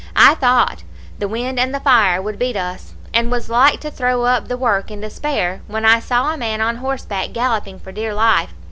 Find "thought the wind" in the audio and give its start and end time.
0.33-1.59